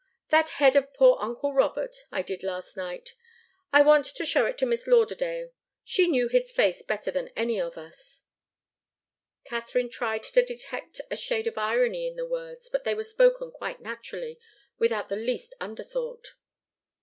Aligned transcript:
That 0.29 0.49
head 0.57 0.75
of 0.75 0.95
poor 0.95 1.17
uncle 1.19 1.53
Robert, 1.53 2.05
I 2.11 2.23
did 2.23 2.41
last 2.41 2.75
night. 2.75 3.13
I 3.71 3.83
want 3.83 4.07
to 4.07 4.25
show 4.25 4.47
it 4.47 4.57
to 4.57 4.65
Miss 4.65 4.87
Lauderdale 4.87 5.51
she 5.83 6.07
knew 6.07 6.27
his 6.27 6.51
face 6.51 6.81
better 6.81 7.11
than 7.11 7.27
any 7.35 7.61
of 7.61 7.77
us." 7.77 8.23
Katharine 9.43 9.89
tried 9.91 10.23
to 10.23 10.41
detect 10.43 11.01
a 11.11 11.15
shade 11.15 11.45
of 11.45 11.55
irony 11.59 12.07
in 12.07 12.15
the 12.15 12.25
words; 12.25 12.67
but 12.67 12.83
they 12.83 12.95
were 12.95 13.03
spoken 13.03 13.51
quite 13.51 13.79
naturally, 13.79 14.39
without 14.79 15.07
the 15.07 15.15
least 15.15 15.53
underthought. 15.59 16.29